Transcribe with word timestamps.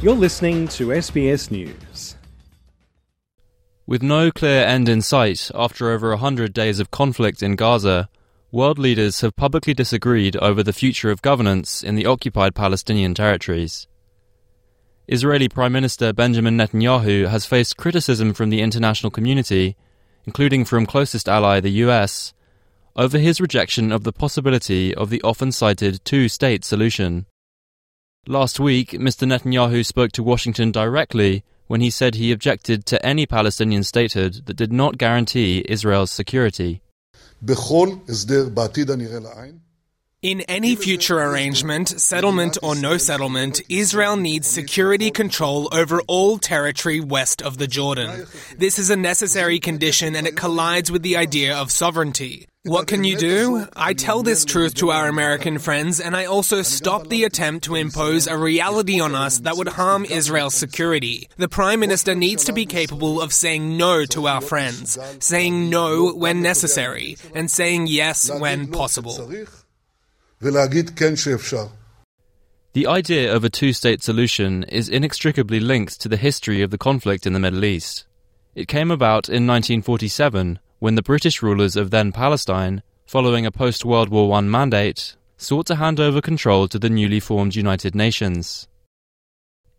You're 0.00 0.14
listening 0.14 0.68
to 0.68 0.90
SBS 0.90 1.50
News. 1.50 2.14
With 3.84 4.00
no 4.00 4.30
clear 4.30 4.64
end 4.64 4.88
in 4.88 5.02
sight 5.02 5.50
after 5.56 5.90
over 5.90 6.12
a 6.12 6.18
hundred 6.18 6.52
days 6.52 6.78
of 6.78 6.92
conflict 6.92 7.42
in 7.42 7.56
Gaza, 7.56 8.08
world 8.52 8.78
leaders 8.78 9.22
have 9.22 9.34
publicly 9.34 9.74
disagreed 9.74 10.36
over 10.36 10.62
the 10.62 10.72
future 10.72 11.10
of 11.10 11.20
governance 11.20 11.82
in 11.82 11.96
the 11.96 12.06
occupied 12.06 12.54
Palestinian 12.54 13.12
territories. 13.12 13.88
Israeli 15.08 15.48
Prime 15.48 15.72
Minister 15.72 16.12
Benjamin 16.12 16.56
Netanyahu 16.56 17.26
has 17.26 17.44
faced 17.44 17.76
criticism 17.76 18.34
from 18.34 18.50
the 18.50 18.60
international 18.60 19.10
community, 19.10 19.76
including 20.26 20.64
from 20.64 20.86
closest 20.86 21.28
ally 21.28 21.58
the 21.58 21.82
US, 21.82 22.32
over 22.94 23.18
his 23.18 23.40
rejection 23.40 23.90
of 23.90 24.04
the 24.04 24.12
possibility 24.12 24.94
of 24.94 25.10
the 25.10 25.20
often 25.22 25.50
cited 25.50 26.04
two 26.04 26.28
state 26.28 26.64
solution. 26.64 27.26
Last 28.30 28.60
week, 28.60 28.90
Mr. 28.90 29.26
Netanyahu 29.26 29.86
spoke 29.86 30.12
to 30.12 30.22
Washington 30.22 30.70
directly 30.70 31.44
when 31.66 31.80
he 31.80 31.88
said 31.88 32.14
he 32.14 32.30
objected 32.30 32.84
to 32.84 33.02
any 33.02 33.24
Palestinian 33.24 33.82
statehood 33.82 34.44
that 34.44 34.52
did 34.52 34.70
not 34.70 34.98
guarantee 34.98 35.64
Israel's 35.66 36.10
security. 36.10 36.82
In 40.20 40.40
any 40.48 40.74
future 40.74 41.20
arrangement, 41.20 41.90
settlement 41.90 42.58
or 42.60 42.74
no 42.74 42.96
settlement, 42.96 43.60
Israel 43.68 44.16
needs 44.16 44.48
security 44.48 45.12
control 45.12 45.68
over 45.70 46.02
all 46.08 46.38
territory 46.38 46.98
west 46.98 47.40
of 47.40 47.56
the 47.56 47.68
Jordan. 47.68 48.26
This 48.56 48.80
is 48.80 48.90
a 48.90 48.96
necessary 48.96 49.60
condition 49.60 50.16
and 50.16 50.26
it 50.26 50.34
collides 50.34 50.90
with 50.90 51.02
the 51.04 51.16
idea 51.16 51.56
of 51.56 51.70
sovereignty. 51.70 52.48
What 52.64 52.88
can 52.88 53.04
you 53.04 53.16
do? 53.16 53.68
I 53.76 53.94
tell 53.94 54.24
this 54.24 54.44
truth 54.44 54.74
to 54.74 54.90
our 54.90 55.06
American 55.06 55.60
friends 55.60 56.00
and 56.00 56.16
I 56.16 56.24
also 56.24 56.62
stop 56.62 57.06
the 57.06 57.22
attempt 57.22 57.66
to 57.66 57.76
impose 57.76 58.26
a 58.26 58.36
reality 58.36 58.98
on 58.98 59.14
us 59.14 59.38
that 59.38 59.56
would 59.56 59.68
harm 59.68 60.04
Israel's 60.04 60.54
security. 60.54 61.28
The 61.36 61.48
Prime 61.48 61.78
Minister 61.78 62.16
needs 62.16 62.42
to 62.46 62.52
be 62.52 62.66
capable 62.66 63.20
of 63.20 63.32
saying 63.32 63.76
no 63.76 64.04
to 64.06 64.26
our 64.26 64.40
friends, 64.40 64.98
saying 65.20 65.70
no 65.70 66.12
when 66.12 66.42
necessary, 66.42 67.16
and 67.36 67.48
saying 67.48 67.86
yes 67.86 68.28
when 68.28 68.66
possible. 68.72 69.46
The 72.72 72.86
idea 72.86 73.34
of 73.34 73.42
a 73.42 73.50
two 73.50 73.72
state 73.72 74.04
solution 74.04 74.62
is 74.62 74.88
inextricably 74.88 75.58
linked 75.58 76.00
to 76.00 76.08
the 76.08 76.16
history 76.16 76.62
of 76.62 76.70
the 76.70 76.78
conflict 76.78 77.26
in 77.26 77.32
the 77.32 77.40
Middle 77.40 77.64
East. 77.64 78.06
It 78.54 78.68
came 78.68 78.92
about 78.92 79.28
in 79.28 79.48
1947 79.48 80.60
when 80.78 80.94
the 80.94 81.02
British 81.02 81.42
rulers 81.42 81.74
of 81.74 81.90
then 81.90 82.12
Palestine, 82.12 82.84
following 83.04 83.46
a 83.46 83.50
post 83.50 83.84
World 83.84 84.10
War 84.10 84.32
I 84.32 84.40
mandate, 84.42 85.16
sought 85.36 85.66
to 85.66 85.74
hand 85.74 85.98
over 85.98 86.20
control 86.20 86.68
to 86.68 86.78
the 86.78 86.88
newly 86.88 87.18
formed 87.18 87.56
United 87.56 87.96
Nations. 87.96 88.68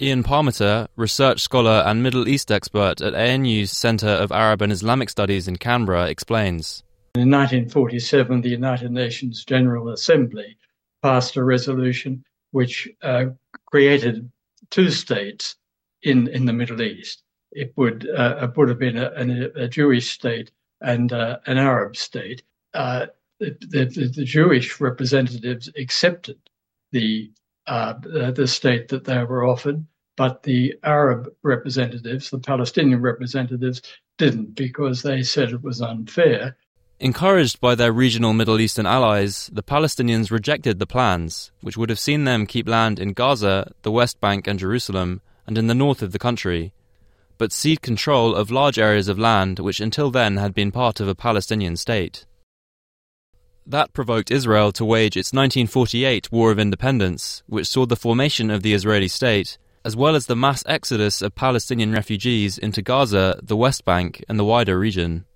Ian 0.00 0.24
Parmeter, 0.24 0.88
research 0.96 1.40
scholar 1.40 1.84
and 1.86 2.02
Middle 2.02 2.26
East 2.26 2.50
expert 2.50 3.00
at 3.00 3.14
ANU's 3.14 3.70
Centre 3.70 4.08
of 4.08 4.32
Arab 4.32 4.62
and 4.62 4.72
Islamic 4.72 5.08
Studies 5.08 5.46
in 5.46 5.56
Canberra, 5.56 6.08
explains. 6.08 6.82
In 7.18 7.30
1947, 7.30 8.42
the 8.42 8.48
United 8.48 8.92
Nations 8.92 9.44
General 9.44 9.88
Assembly 9.88 10.56
passed 11.02 11.34
a 11.34 11.42
resolution 11.42 12.24
which 12.52 12.88
uh, 13.02 13.24
created 13.66 14.30
two 14.70 14.88
states 14.90 15.56
in, 16.02 16.28
in 16.28 16.44
the 16.44 16.52
Middle 16.52 16.80
East. 16.80 17.24
It 17.50 17.72
would 17.74 18.08
uh, 18.08 18.38
it 18.42 18.56
would 18.56 18.68
have 18.68 18.78
been 18.78 18.96
a, 18.96 19.50
a, 19.56 19.66
Jewish 19.66 20.10
state 20.10 20.52
and 20.80 21.12
uh, 21.12 21.38
an 21.46 21.58
Arab 21.58 21.96
state. 21.96 22.44
Uh, 22.72 23.06
the, 23.40 23.56
the, 23.62 24.12
the, 24.14 24.24
Jewish 24.24 24.80
representatives 24.80 25.68
accepted 25.76 26.38
the 26.92 27.32
uh, 27.66 27.94
the 28.30 28.46
state 28.46 28.86
that 28.88 29.06
they 29.06 29.24
were 29.24 29.44
offered, 29.44 29.84
but 30.16 30.44
the 30.44 30.76
Arab 30.84 31.28
representatives, 31.42 32.30
the 32.30 32.38
Palestinian 32.38 33.00
representatives, 33.00 33.82
didn't 34.18 34.54
because 34.54 35.02
they 35.02 35.24
said 35.24 35.50
it 35.50 35.62
was 35.62 35.82
unfair 35.82 36.56
Encouraged 37.00 37.60
by 37.60 37.76
their 37.76 37.92
regional 37.92 38.32
Middle 38.32 38.60
Eastern 38.60 38.84
allies, 38.84 39.48
the 39.52 39.62
Palestinians 39.62 40.32
rejected 40.32 40.80
the 40.80 40.86
plans, 40.86 41.52
which 41.60 41.76
would 41.76 41.90
have 41.90 41.98
seen 41.98 42.24
them 42.24 42.44
keep 42.44 42.68
land 42.68 42.98
in 42.98 43.12
Gaza, 43.12 43.72
the 43.82 43.92
West 43.92 44.20
Bank, 44.20 44.48
and 44.48 44.58
Jerusalem, 44.58 45.20
and 45.46 45.56
in 45.56 45.68
the 45.68 45.76
north 45.76 46.02
of 46.02 46.10
the 46.10 46.18
country, 46.18 46.72
but 47.38 47.52
cede 47.52 47.82
control 47.82 48.34
of 48.34 48.50
large 48.50 48.80
areas 48.80 49.06
of 49.06 49.16
land 49.16 49.60
which 49.60 49.78
until 49.78 50.10
then 50.10 50.38
had 50.38 50.52
been 50.52 50.72
part 50.72 50.98
of 50.98 51.06
a 51.06 51.14
Palestinian 51.14 51.76
state. 51.76 52.26
That 53.64 53.92
provoked 53.92 54.32
Israel 54.32 54.72
to 54.72 54.84
wage 54.84 55.16
its 55.16 55.32
1948 55.32 56.32
War 56.32 56.50
of 56.50 56.58
Independence, 56.58 57.44
which 57.46 57.68
saw 57.68 57.86
the 57.86 57.94
formation 57.94 58.50
of 58.50 58.62
the 58.62 58.74
Israeli 58.74 59.08
state, 59.08 59.56
as 59.84 59.94
well 59.94 60.16
as 60.16 60.26
the 60.26 60.34
mass 60.34 60.64
exodus 60.66 61.22
of 61.22 61.36
Palestinian 61.36 61.92
refugees 61.92 62.58
into 62.58 62.82
Gaza, 62.82 63.38
the 63.40 63.56
West 63.56 63.84
Bank, 63.84 64.24
and 64.28 64.36
the 64.36 64.44
wider 64.44 64.76
region. 64.76 65.26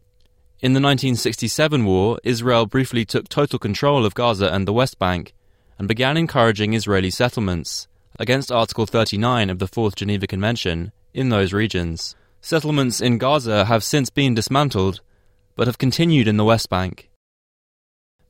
In 0.62 0.74
the 0.74 0.80
1967 0.80 1.84
war, 1.84 2.20
Israel 2.22 2.66
briefly 2.66 3.04
took 3.04 3.28
total 3.28 3.58
control 3.58 4.06
of 4.06 4.14
Gaza 4.14 4.48
and 4.54 4.64
the 4.64 4.72
West 4.72 4.96
Bank 4.96 5.34
and 5.76 5.88
began 5.88 6.16
encouraging 6.16 6.72
Israeli 6.72 7.10
settlements, 7.10 7.88
against 8.16 8.52
Article 8.52 8.86
39 8.86 9.50
of 9.50 9.58
the 9.58 9.66
Fourth 9.66 9.96
Geneva 9.96 10.28
Convention, 10.28 10.92
in 11.12 11.30
those 11.30 11.52
regions. 11.52 12.14
Settlements 12.40 13.00
in 13.00 13.18
Gaza 13.18 13.64
have 13.64 13.82
since 13.82 14.08
been 14.08 14.34
dismantled, 14.34 15.00
but 15.56 15.66
have 15.66 15.78
continued 15.78 16.28
in 16.28 16.36
the 16.36 16.44
West 16.44 16.70
Bank. 16.70 17.10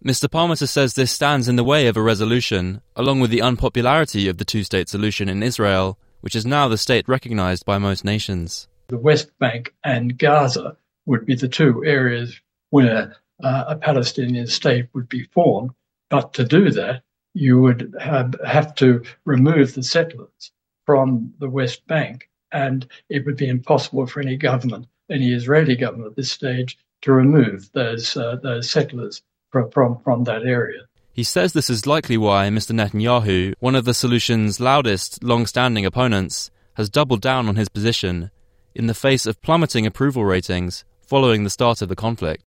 Mr. 0.03 0.27
Parmeter 0.27 0.67
says 0.67 0.95
this 0.95 1.13
stands 1.13 1.49
in 1.49 1.57
the 1.57 1.63
way 1.63 1.87
of 1.87 1.99
a 1.99 2.03
resolution, 2.03 2.81
along 2.97 3.21
with 3.21 3.31
the 3.31 3.43
unpopularity 3.43 4.27
of 4.27 4.39
the 4.39 4.47
two 4.47 4.65
state 4.65 4.89
solution 4.89 5.29
in 5.29 5.43
Israel, 5.43 5.99
which 6.23 6.35
is 6.35 6.47
now 6.47 6.67
the 6.67 6.79
state 6.79 7.07
recognized 7.07 7.67
by 7.67 7.77
most 7.77 8.07
nations. 8.07 8.69
The 8.89 8.97
West 8.97 9.31
Bank 9.39 9.75
and 9.85 10.17
Gaza 10.17 10.79
would 11.07 11.27
be 11.27 11.35
the 11.35 11.49
two 11.49 11.85
areas 11.85 12.41
where 12.71 13.17
uh, 13.43 13.65
a 13.69 13.77
Palestinian 13.77 14.47
state 14.47 14.89
would 14.93 15.09
be 15.09 15.25
formed. 15.25 15.71
But 16.11 16.35
to 16.35 16.45
do 16.45 16.71
that, 16.71 17.03
you 17.35 17.61
would 17.61 17.95
have, 18.01 18.35
have 18.47 18.75
to 18.77 19.03
remove 19.25 19.75
the 19.75 19.83
settlers 19.83 20.53
from 20.85 21.33
the 21.39 21.49
West 21.49 21.87
Bank, 21.87 22.29
and 22.53 22.87
it 23.09 23.25
would 23.25 23.37
be 23.37 23.49
impossible 23.49 24.07
for 24.07 24.21
any 24.21 24.37
government, 24.37 24.87
any 25.11 25.33
Israeli 25.33 25.77
government 25.77 26.11
at 26.11 26.17
this 26.17 26.31
stage, 26.31 26.79
to 27.03 27.13
remove 27.13 27.71
those 27.73 28.17
uh, 28.17 28.37
those 28.43 28.71
settlers 28.71 29.23
from, 29.51 29.71
from 29.71 29.99
from 30.03 30.25
that 30.25 30.43
area. 30.45 30.83
He 31.13 31.25
says 31.25 31.53
this 31.53 31.69
is 31.69 31.87
likely 31.87 32.17
why 32.17 32.49
Mr. 32.49 32.73
Netanyahu, 32.73 33.55
one 33.61 33.75
of 33.75 33.85
the 33.85 33.93
solution's 33.93 34.61
loudest, 34.61 35.23
long-standing 35.23 35.85
opponents, 35.85 36.51
has 36.75 36.89
doubled 36.89 37.21
down 37.21 37.49
on 37.49 37.57
his 37.57 37.69
position 37.69 38.31
in 38.75 38.87
the 38.87 38.95
face 38.95 39.27
of 39.27 39.43
plummeting 39.43 39.87
approval 39.87 40.25
ratings 40.25 40.85
following 41.13 41.45
the 41.45 41.51
start 41.51 41.83
of 41.83 41.91
the 41.91 41.95
conflict. 41.95 42.43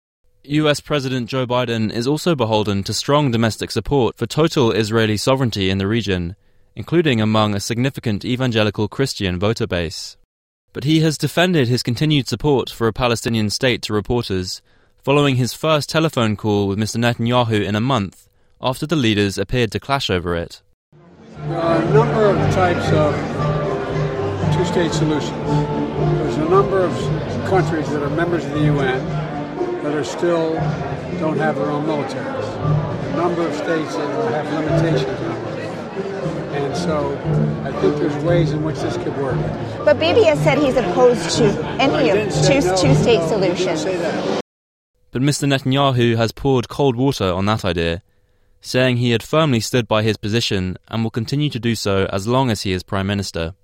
US 0.44 0.78
President 0.78 1.28
Joe 1.28 1.48
Biden 1.48 1.92
is 1.92 2.06
also 2.06 2.36
beholden 2.36 2.84
to 2.84 2.94
strong 2.94 3.32
domestic 3.32 3.72
support 3.72 4.16
for 4.16 4.24
total 4.24 4.70
Israeli 4.70 5.16
sovereignty 5.16 5.68
in 5.68 5.78
the 5.78 5.88
region, 5.88 6.36
including 6.76 7.20
among 7.20 7.56
a 7.56 7.58
significant 7.58 8.24
evangelical 8.24 8.86
Christian 8.86 9.36
voter 9.36 9.66
base. 9.66 10.16
But 10.72 10.84
he 10.84 11.00
has 11.00 11.18
defended 11.18 11.66
his 11.66 11.82
continued 11.82 12.28
support 12.28 12.70
for 12.70 12.86
a 12.86 12.92
Palestinian 12.92 13.50
state 13.50 13.82
to 13.82 13.92
reporters 13.92 14.62
following 15.02 15.34
his 15.34 15.54
first 15.54 15.90
telephone 15.90 16.36
call 16.36 16.68
with 16.68 16.78
Mr. 16.78 16.98
Netanyahu 16.98 17.66
in 17.66 17.74
a 17.74 17.80
month 17.80 18.28
after 18.60 18.86
the 18.86 18.94
leaders 18.94 19.38
appeared 19.38 19.72
to 19.72 19.80
clash 19.80 20.08
over 20.08 20.36
it. 20.36 20.62
There 21.48 21.58
are 21.58 21.82
a 21.82 21.90
number 21.92 22.26
of 22.26 22.36
types 22.54 22.92
of 22.92 23.61
two 24.54 24.64
state 24.64 24.92
solutions. 24.92 25.30
There's 25.30 26.36
a 26.36 26.48
number 26.48 26.80
of 26.84 26.92
countries 27.48 27.88
that 27.90 28.02
are 28.02 28.10
members 28.10 28.44
of 28.44 28.52
the 28.52 28.64
UN 28.64 29.04
that 29.82 29.94
are 29.94 30.04
still 30.04 30.54
don't 31.18 31.38
have 31.38 31.56
their 31.56 31.70
own 31.70 31.84
militaries. 31.86 33.12
A 33.12 33.16
number 33.16 33.46
of 33.46 33.54
states 33.54 33.94
that 33.96 34.32
have 34.32 34.52
limitations 34.52 35.20
on 35.20 35.58
it. 35.58 35.62
And 36.56 36.76
so 36.76 37.16
I 37.64 37.72
think 37.80 37.96
there's 37.96 38.24
ways 38.24 38.52
in 38.52 38.62
which 38.62 38.76
this 38.80 38.96
could 38.98 39.16
work. 39.16 39.36
But 39.84 39.98
Bibi 39.98 40.24
has 40.24 40.38
said 40.40 40.58
he's 40.58 40.76
opposed 40.76 41.36
to 41.38 41.44
any 41.80 42.10
of 42.10 42.30
two, 42.32 42.60
no, 42.60 42.76
two-state 42.76 43.20
no, 43.20 43.28
solutions. 43.28 43.84
But 45.10 45.22
Mr. 45.22 45.46
Netanyahu 45.46 46.16
has 46.16 46.32
poured 46.32 46.68
cold 46.68 46.96
water 46.96 47.32
on 47.32 47.46
that 47.46 47.64
idea, 47.64 48.02
saying 48.60 48.98
he 48.98 49.10
had 49.10 49.22
firmly 49.22 49.60
stood 49.60 49.88
by 49.88 50.02
his 50.02 50.16
position 50.16 50.76
and 50.88 51.02
will 51.02 51.10
continue 51.10 51.50
to 51.50 51.58
do 51.58 51.74
so 51.74 52.06
as 52.12 52.26
long 52.26 52.50
as 52.50 52.62
he 52.62 52.72
is 52.72 52.82
Prime 52.82 53.06
Minister. 53.06 53.54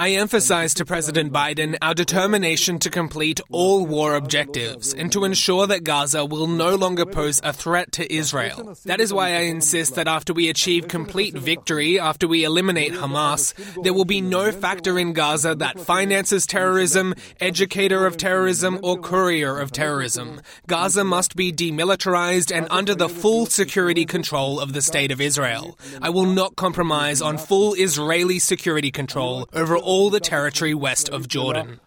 I 0.00 0.10
emphasized 0.10 0.76
to 0.78 0.84
President 0.84 1.32
Biden 1.32 1.76
our 1.80 1.94
determination 1.94 2.80
to 2.80 2.90
complete 2.90 3.40
all 3.52 3.86
war 3.86 4.16
objectives 4.16 4.92
and 4.92 5.12
to 5.12 5.22
ensure 5.24 5.68
that 5.68 5.84
Gaza 5.84 6.24
will 6.24 6.48
no 6.48 6.74
longer 6.74 7.06
pose 7.06 7.40
a 7.44 7.52
threat 7.52 7.92
to 7.92 8.12
Israel. 8.12 8.76
That 8.84 9.00
is 9.00 9.12
why 9.14 9.28
I 9.28 9.42
insist 9.42 9.94
that 9.94 10.08
after 10.08 10.32
we 10.32 10.48
achieve 10.48 10.88
complete 10.88 11.34
victory, 11.34 12.00
after 12.00 12.26
we 12.26 12.42
eliminate 12.42 12.94
Hamas, 12.94 13.54
there 13.84 13.94
will 13.94 14.04
be 14.04 14.20
no 14.20 14.50
factor 14.50 14.98
in 14.98 15.12
Gaza 15.12 15.54
that 15.54 15.78
finances 15.78 16.44
terrorism, 16.44 17.14
educator 17.40 18.06
of 18.06 18.16
terrorism, 18.16 18.80
or 18.82 18.98
courier 18.98 19.56
of 19.56 19.70
terrorism. 19.70 20.40
Gaza 20.66 21.04
must 21.04 21.36
be 21.36 21.52
demilitarized 21.52 22.52
and 22.52 22.66
under 22.70 22.96
the 22.96 23.08
full 23.08 23.46
security 23.46 24.04
control 24.04 24.58
of 24.58 24.72
the 24.72 24.82
State 24.82 25.12
of 25.12 25.20
Israel. 25.20 25.78
I 26.00 26.10
will 26.10 26.26
not 26.26 26.56
compromise 26.56 27.22
on 27.22 27.38
full 27.38 27.74
Israeli 27.74 28.31
Israeli 28.32 28.38
security 28.38 28.90
control 28.90 29.46
over 29.52 29.76
all 29.76 30.08
the 30.08 30.20
territory 30.20 30.72
west 30.72 31.10
of 31.10 31.28
Jordan. 31.28 31.80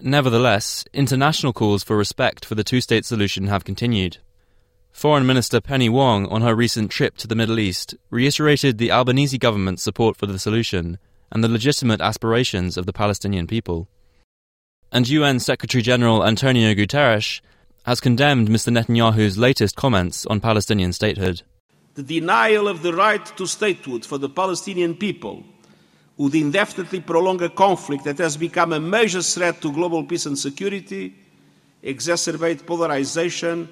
Nevertheless, 0.00 0.84
international 0.92 1.52
calls 1.52 1.84
for 1.84 1.96
respect 1.96 2.44
for 2.44 2.56
the 2.56 2.64
two 2.64 2.80
state 2.80 3.04
solution 3.04 3.46
have 3.46 3.64
continued. 3.64 4.18
Foreign 4.90 5.26
Minister 5.26 5.60
Penny 5.60 5.88
Wong, 5.88 6.26
on 6.26 6.42
her 6.42 6.56
recent 6.56 6.90
trip 6.90 7.16
to 7.18 7.28
the 7.28 7.36
Middle 7.36 7.60
East, 7.60 7.94
reiterated 8.10 8.78
the 8.78 8.90
Albanese 8.90 9.38
government's 9.38 9.84
support 9.84 10.16
for 10.16 10.26
the 10.26 10.40
solution 10.40 10.98
and 11.30 11.44
the 11.44 11.48
legitimate 11.48 12.00
aspirations 12.00 12.76
of 12.76 12.86
the 12.86 12.92
Palestinian 12.92 13.46
people. 13.46 13.88
And 14.90 15.08
UN 15.08 15.38
Secretary 15.38 15.82
General 15.82 16.26
Antonio 16.26 16.74
Guterres 16.74 17.40
has 17.84 18.00
condemned 18.00 18.48
Mr. 18.48 18.72
Netanyahu's 18.72 19.38
latest 19.38 19.76
comments 19.76 20.26
on 20.26 20.40
Palestinian 20.40 20.92
statehood 20.92 21.42
the 21.94 22.02
denial 22.02 22.68
of 22.68 22.82
the 22.82 22.94
right 22.94 23.24
to 23.36 23.46
statehood 23.46 24.04
for 24.04 24.18
the 24.18 24.28
Palestinian 24.28 24.94
people 24.94 25.44
would 26.16 26.34
indefinitely 26.34 27.00
prolong 27.00 27.42
a 27.42 27.48
conflict 27.48 28.04
that 28.04 28.18
has 28.18 28.36
become 28.36 28.72
a 28.72 28.80
major 28.80 29.22
threat 29.22 29.60
to 29.62 29.72
global 29.72 30.04
peace 30.04 30.26
and 30.26 30.38
security, 30.38 31.14
exacerbate 31.82 32.66
polarization, 32.66 33.68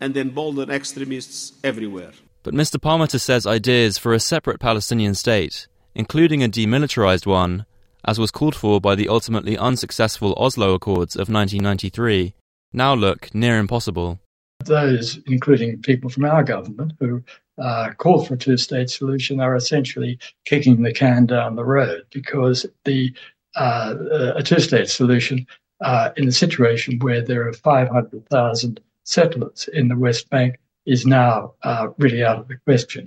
and 0.00 0.16
embolden 0.16 0.70
extremists 0.70 1.52
everywhere. 1.62 2.10
But 2.42 2.52
Mr. 2.52 2.76
Parmeter 2.80 3.20
says 3.20 3.46
ideas 3.46 3.96
for 3.96 4.12
a 4.12 4.20
separate 4.20 4.60
Palestinian 4.60 5.14
state, 5.14 5.66
including 5.94 6.42
a 6.42 6.48
demilitarized 6.48 7.26
one, 7.26 7.64
as 8.04 8.18
was 8.18 8.30
called 8.30 8.54
for 8.54 8.80
by 8.80 8.94
the 8.94 9.08
ultimately 9.08 9.56
unsuccessful 9.56 10.34
Oslo 10.36 10.74
Accords 10.74 11.14
of 11.14 11.28
1993, 11.30 12.34
now 12.72 12.92
look 12.92 13.34
near 13.34 13.58
impossible. 13.58 14.20
Those, 14.64 15.20
including 15.26 15.80
people 15.80 16.10
from 16.10 16.24
our 16.24 16.42
government, 16.42 16.92
who 16.98 17.22
uh, 17.58 17.90
call 17.96 18.24
for 18.24 18.34
a 18.34 18.38
two-state 18.38 18.90
solution 18.90 19.40
are 19.40 19.56
essentially 19.56 20.18
kicking 20.44 20.82
the 20.82 20.92
can 20.92 21.26
down 21.26 21.56
the 21.56 21.64
road 21.64 22.02
because 22.10 22.66
the 22.84 23.12
uh, 23.56 23.94
a 24.34 24.42
two-state 24.42 24.88
solution 24.88 25.46
uh, 25.80 26.10
in 26.16 26.26
a 26.28 26.32
situation 26.32 26.98
where 27.00 27.22
there 27.22 27.46
are 27.46 27.52
500,000 27.52 28.80
settlers 29.04 29.68
in 29.72 29.88
the 29.88 29.96
West 29.96 30.28
Bank 30.30 30.58
is 30.86 31.06
now 31.06 31.54
uh, 31.62 31.88
really 31.98 32.24
out 32.24 32.38
of 32.38 32.48
the 32.48 32.56
question. 32.64 33.06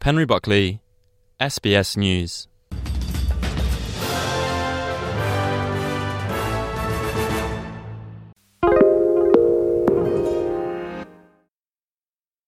Penry 0.00 0.26
Buckley, 0.26 0.80
SBS 1.40 1.96
News. 1.96 2.48